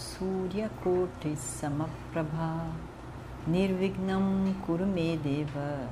Suryakoటి 0.00 1.36
Samaprabha 1.36 2.72
Nirvignam 3.46 4.54
Kurumedeva 4.64 5.88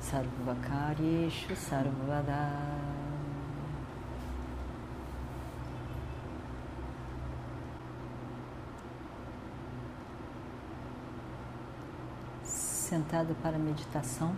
Sarvakaryeshu 0.00 1.54
Sarvada 1.54 2.50
Sentado 12.42 13.36
para 13.40 13.56
meditação. 13.56 14.34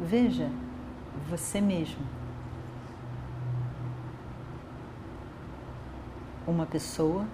Veja 0.00 0.50
você 1.28 1.60
mesmo. 1.60 2.04
Uma 6.46 6.66
pessoa 6.66 7.26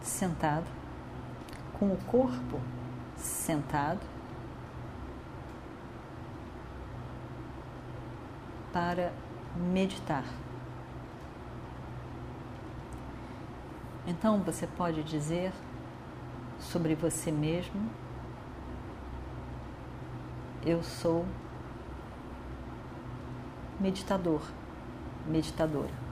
sentado, 0.00 0.66
com 1.78 1.92
o 1.92 1.96
corpo 2.04 2.60
sentado, 3.16 4.00
para 8.72 9.12
meditar. 9.56 10.24
Então 14.06 14.40
você 14.40 14.66
pode 14.66 15.02
dizer 15.02 15.52
sobre 16.58 16.94
você 16.94 17.30
mesmo 17.30 17.90
eu 20.64 20.82
sou 20.82 21.24
meditador, 23.78 24.42
meditadora. 25.26 26.10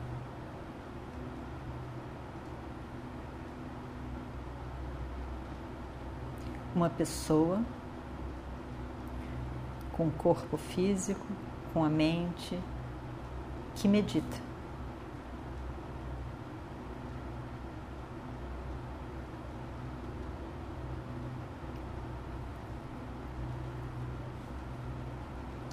Uma 6.74 6.88
pessoa 6.88 7.62
com 9.92 10.10
corpo 10.10 10.56
físico, 10.56 11.26
com 11.74 11.84
a 11.84 11.88
mente, 11.88 12.58
que 13.74 13.86
medita. 13.86 14.47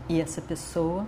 E 0.07 0.21
essa 0.21 0.41
pessoa 0.41 1.05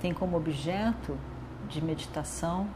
tem 0.00 0.14
como 0.14 0.36
objeto 0.36 1.18
de 1.68 1.82
meditação 1.82 2.68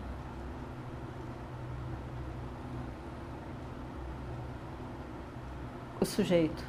o 6.00 6.04
sujeito, 6.04 6.64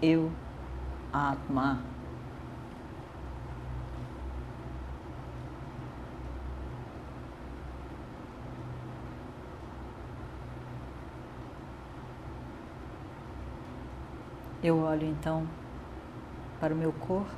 eu, 0.00 0.30
Atma. 1.12 1.97
Eu 14.60 14.80
olho 14.80 15.06
então 15.06 15.46
para 16.58 16.74
o 16.74 16.76
meu 16.76 16.92
corpo. 16.92 17.30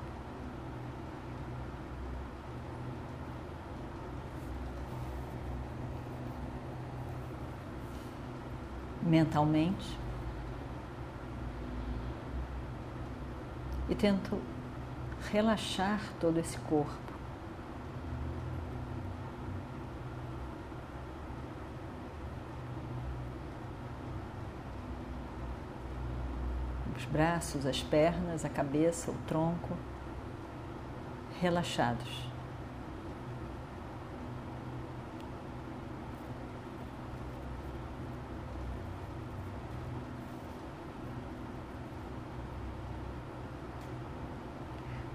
Mentalmente. 9.03 9.99
E 13.89 13.95
tento 13.95 14.41
relaxar 15.31 16.01
todo 16.19 16.39
esse 16.39 16.59
corpo. 16.61 17.10
Braços, 27.05 27.67
as 27.67 27.83
pernas, 27.83 28.45
a 28.45 28.49
cabeça, 28.49 29.11
o 29.11 29.15
tronco 29.27 29.77
relaxados. 31.41 32.29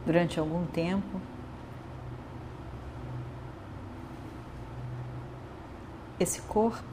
Durante 0.06 0.40
algum 0.40 0.66
tempo, 0.68 1.20
esse 6.20 6.42
corpo 6.44 6.84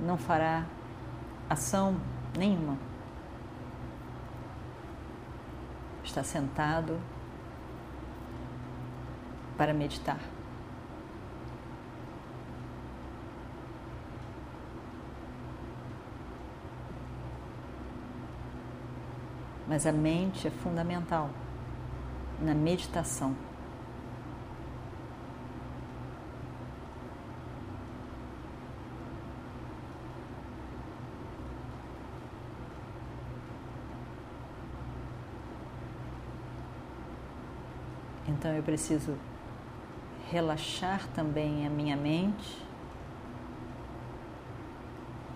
não 0.00 0.18
fará 0.18 0.66
ação 1.48 1.96
nenhuma. 2.36 2.76
Está 6.04 6.22
sentado 6.22 7.00
para 9.56 9.72
meditar. 9.72 10.20
Mas 19.68 19.84
a 19.86 19.92
mente 19.92 20.46
é 20.46 20.50
fundamental 20.50 21.28
na 22.40 22.54
meditação. 22.54 23.34
Então 38.46 38.54
eu 38.54 38.62
preciso 38.62 39.18
relaxar 40.30 41.04
também 41.08 41.66
a 41.66 41.68
minha 41.68 41.96
mente, 41.96 42.64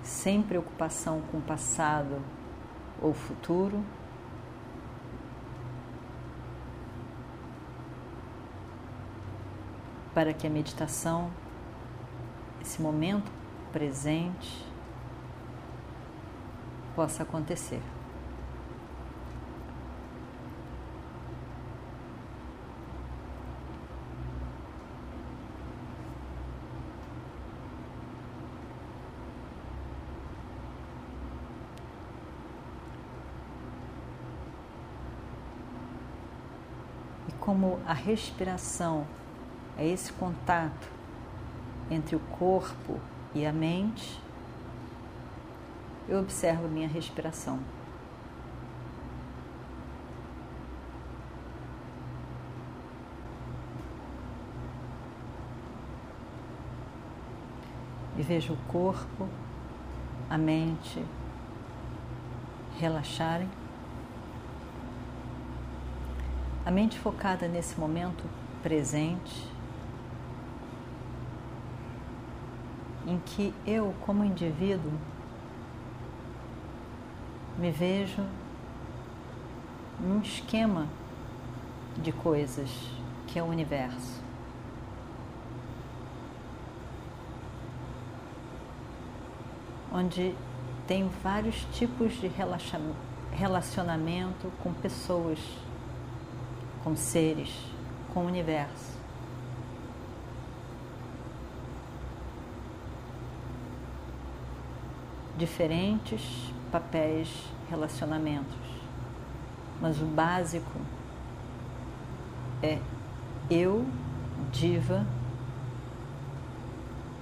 sem 0.01 0.41
preocupação 0.41 1.21
com 1.23 1.39
o 1.39 1.43
passado 1.43 2.23
ou 3.03 3.13
futuro. 3.13 3.85
Para 10.15 10.33
que 10.33 10.47
a 10.47 10.51
meditação, 10.51 11.33
esse 12.63 12.81
momento 12.81 13.29
presente, 13.73 14.65
possa 16.95 17.25
acontecer. 17.25 17.83
Como 37.41 37.81
a 37.87 37.95
respiração 37.95 39.07
é 39.77 39.87
esse 39.87 40.13
contato 40.13 40.89
entre 41.91 42.15
o 42.15 42.21
corpo 42.21 43.01
e 43.35 43.47
a 43.47 43.53
mente, 43.53 44.21
eu 46.09 46.21
observo 46.21 46.69
minha 46.69 46.87
respiração. 46.87 47.59
E 58.19 58.23
vejo 58.23 58.53
o 58.53 58.57
corpo, 58.71 59.27
a 60.29 60.37
mente 60.37 61.03
relaxarem. 62.79 63.49
A 66.71 66.73
mente 66.73 66.97
focada 67.01 67.49
nesse 67.49 67.77
momento 67.81 68.23
presente, 68.63 69.45
em 73.05 73.19
que 73.19 73.53
eu, 73.67 73.93
como 74.03 74.25
indivíduo, 74.25 74.93
me 77.59 77.73
vejo 77.73 78.25
num 79.99 80.21
esquema 80.21 80.87
de 81.97 82.13
coisas 82.13 82.71
que 83.27 83.37
é 83.37 83.43
o 83.43 83.47
universo. 83.47 84.23
Onde 89.93 90.37
tem 90.87 91.09
vários 91.21 91.65
tipos 91.73 92.13
de 92.13 92.31
relacionamento 93.33 94.53
com 94.63 94.73
pessoas, 94.73 95.41
com 96.83 96.97
seres, 96.97 97.51
com 98.13 98.21
o 98.21 98.27
universo. 98.27 98.99
Diferentes 105.37 106.53
papéis, 106.71 107.29
relacionamentos. 107.69 108.57
Mas 109.81 110.01
o 110.01 110.05
básico 110.05 110.79
é 112.63 112.79
eu, 113.51 113.87
diva, 114.53 115.07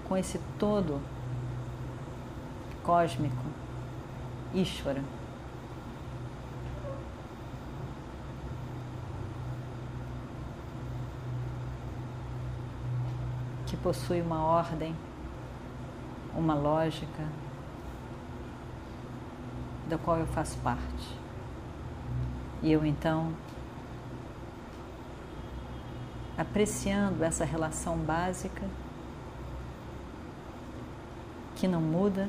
com 0.09 0.17
esse 0.17 0.39
todo 0.59 1.01
cósmico, 2.83 3.45
Ishvara. 4.55 5.18
Possui 13.83 14.21
uma 14.21 14.45
ordem, 14.45 14.95
uma 16.35 16.55
lógica, 16.55 17.29
da 19.89 19.97
qual 19.97 20.19
eu 20.19 20.27
faço 20.27 20.59
parte. 20.59 21.19
E 22.63 22.71
eu 22.71 22.85
então, 22.85 23.33
apreciando 26.37 27.25
essa 27.25 27.45
relação 27.45 27.97
básica, 27.97 28.65
que 31.57 31.67
não 31.67 31.81
muda, 31.81 32.29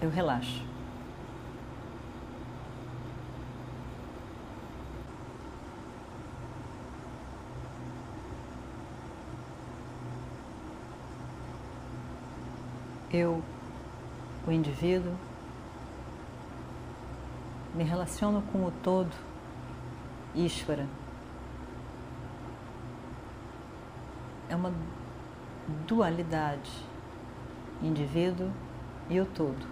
eu 0.00 0.10
relaxo. 0.10 0.67
Eu, 13.18 13.42
o 14.46 14.52
indivíduo, 14.52 15.12
me 17.74 17.82
relaciono 17.82 18.42
com 18.52 18.64
o 18.64 18.70
todo, 18.70 19.12
Ishvara. 20.34 20.88
É 24.48 24.56
uma 24.56 24.72
dualidade, 25.86 26.70
indivíduo 27.82 28.50
e 29.10 29.20
o 29.20 29.26
todo. 29.26 29.66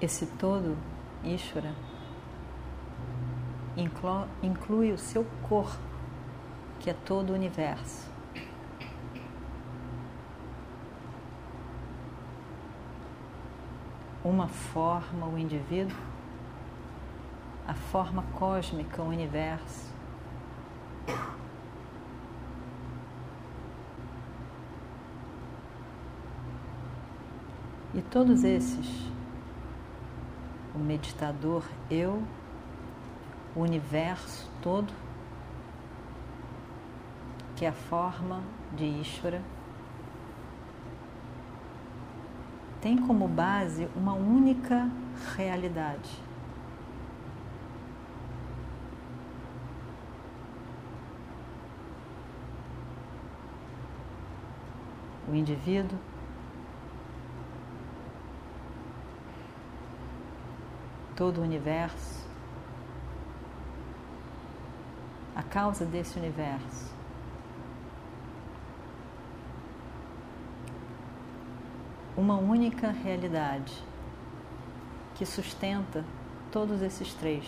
Esse 0.00 0.26
todo, 0.26 0.76
Ishvara, 1.24 1.74
inclui 4.42 4.92
o 4.92 4.98
seu 4.98 5.24
corpo 5.48 5.95
que 6.86 6.90
é 6.90 6.94
todo 7.04 7.30
o 7.30 7.32
universo. 7.34 8.08
Uma 14.24 14.46
forma, 14.46 15.26
o 15.26 15.36
indivíduo, 15.36 15.96
a 17.66 17.74
forma 17.74 18.22
cósmica, 18.38 19.02
o 19.02 19.08
universo. 19.08 19.92
E 27.92 28.00
todos 28.00 28.44
esses, 28.44 29.10
o 30.72 30.78
meditador, 30.78 31.64
eu, 31.90 32.22
o 33.56 33.60
universo 33.62 34.48
todo, 34.62 34.94
que 37.56 37.64
é 37.64 37.68
a 37.68 37.72
forma 37.72 38.42
de 38.74 38.84
Ishvara, 38.84 39.42
tem 42.80 42.96
como 42.98 43.26
base 43.26 43.88
uma 43.96 44.12
única 44.12 44.88
realidade. 45.34 46.22
O 55.26 55.34
indivíduo 55.34 55.98
todo 61.16 61.38
o 61.38 61.42
universo, 61.42 62.28
a 65.34 65.42
causa 65.42 65.84
desse 65.86 66.18
universo. 66.18 66.95
Uma 72.16 72.36
única 72.36 72.90
realidade 72.90 73.74
que 75.14 75.26
sustenta 75.26 76.04
todos 76.50 76.80
esses 76.80 77.12
três. 77.12 77.44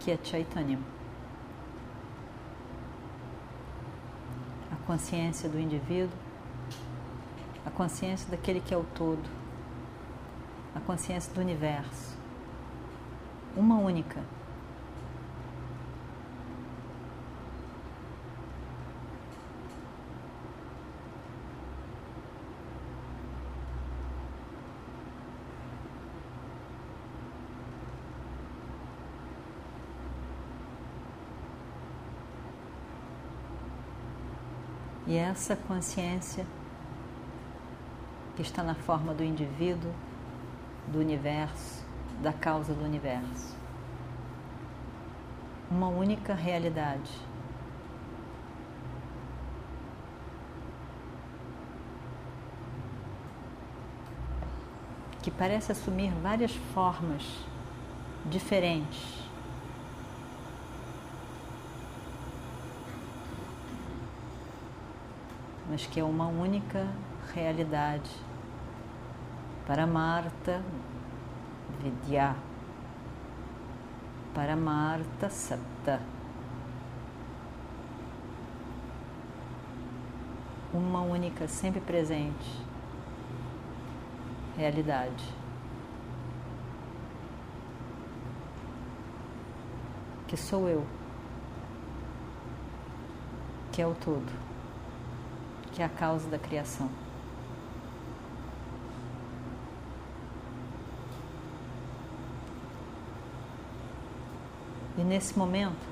Que 0.00 0.10
é 0.10 0.18
Chaitanya. 0.22 0.78
A 4.70 4.86
consciência 4.86 5.48
do 5.48 5.58
indivíduo, 5.58 6.18
a 7.64 7.70
consciência 7.70 8.30
daquele 8.30 8.60
que 8.60 8.74
é 8.74 8.76
o 8.76 8.84
todo, 8.94 9.24
a 10.74 10.80
consciência 10.80 11.32
do 11.32 11.40
universo. 11.40 12.14
Uma 13.56 13.76
única 13.78 14.22
E 35.14 35.16
essa 35.16 35.54
consciência 35.54 36.44
que 38.34 38.42
está 38.42 38.64
na 38.64 38.74
forma 38.74 39.14
do 39.14 39.22
indivíduo, 39.22 39.92
do 40.88 40.98
universo, 40.98 41.84
da 42.20 42.32
causa 42.32 42.74
do 42.74 42.84
universo. 42.84 43.56
Uma 45.70 45.86
única 45.86 46.34
realidade. 46.34 47.12
Que 55.22 55.30
parece 55.30 55.70
assumir 55.70 56.10
várias 56.20 56.56
formas 56.74 57.22
diferentes 58.26 59.23
mas 65.68 65.86
que 65.86 66.00
é 66.00 66.04
uma 66.04 66.26
única 66.26 66.86
realidade. 67.34 68.10
Para 69.66 69.86
Marta, 69.86 70.62
Vidya. 71.80 72.36
Para 74.34 74.56
Marta, 74.56 75.30
Satta. 75.30 76.00
Uma 80.72 81.02
única, 81.02 81.46
sempre 81.46 81.80
presente 81.80 82.64
realidade. 84.56 85.34
Que 90.26 90.36
sou 90.36 90.68
eu, 90.68 90.84
que 93.70 93.82
é 93.82 93.86
o 93.86 93.94
todo, 93.94 94.32
que 95.74 95.82
é 95.82 95.84
a 95.84 95.88
causa 95.88 96.28
da 96.28 96.38
criação. 96.38 96.88
E 104.96 105.02
nesse 105.02 105.36
momento, 105.36 105.86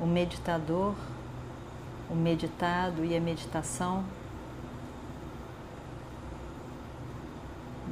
o 0.00 0.06
meditador 0.06 0.94
o 2.10 2.14
meditado 2.14 3.04
e 3.04 3.16
a 3.16 3.20
meditação 3.20 4.04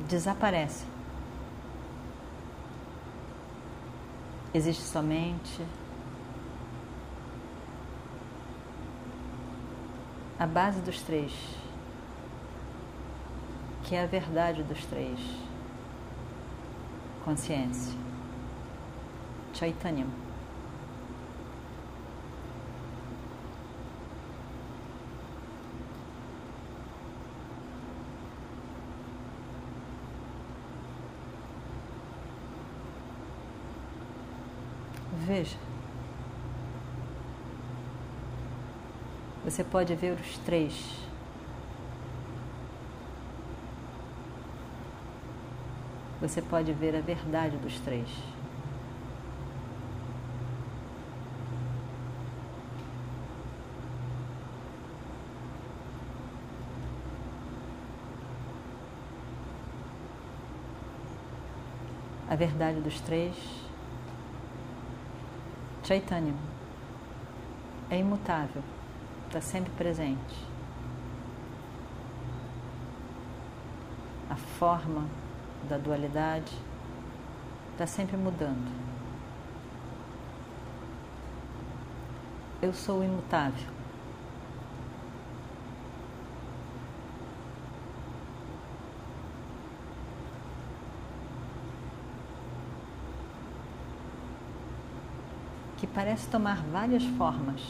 desaparece. 0.09 0.98
Existe 4.55 4.83
somente 4.83 5.63
a 10.39 10.47
base 10.47 10.81
dos 10.81 11.03
três, 11.03 11.33
que 13.85 13.95
é 13.95 14.03
a 14.03 14.07
verdade 14.07 14.63
dos 14.63 14.85
três: 14.87 15.19
consciência, 17.25 17.95
Chaitanya. 19.53 20.07
Veja. 35.29 35.59
Você 39.45 39.63
pode 39.63 39.95
ver 39.95 40.19
os 40.19 40.39
três. 40.39 41.07
Você 46.23 46.41
pode 46.41 46.73
ver 46.73 46.97
a 46.97 47.03
verdade 47.03 47.59
dos 47.59 47.79
três. 47.81 48.09
A 62.31 62.35
verdade 62.35 62.81
dos 62.81 62.99
três 63.03 63.68
Chaitanya 65.89 66.35
é 67.89 67.97
imutável, 67.97 68.63
está 69.27 69.41
sempre 69.41 69.73
presente. 69.73 70.37
A 74.29 74.37
forma 74.37 75.09
da 75.67 75.79
dualidade 75.79 76.53
está 77.73 77.87
sempre 77.87 78.19
mudando. 78.19 78.71
Eu 82.61 82.75
sou 82.75 83.03
imutável. 83.03 83.79
que 95.79 95.87
parece 95.99 96.29
tomar 96.29 96.63
várias 96.71 97.03
formas. 97.03 97.61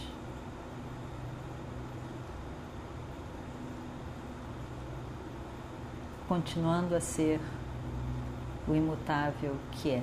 Continuando 6.29 6.95
a 6.95 7.01
ser 7.01 7.41
o 8.69 8.75
imutável 8.75 9.57
que 9.73 9.93
é. 9.93 10.03